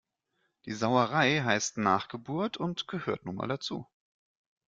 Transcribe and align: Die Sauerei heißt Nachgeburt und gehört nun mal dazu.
Die 0.65 0.71
Sauerei 0.73 1.41
heißt 1.43 1.77
Nachgeburt 1.77 2.57
und 2.57 2.87
gehört 2.87 3.23
nun 3.27 3.35
mal 3.35 3.47
dazu. 3.47 3.85